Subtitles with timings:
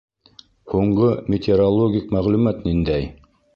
[0.73, 3.09] Һуңғы метеорологик мәғлүмәт ниндәй?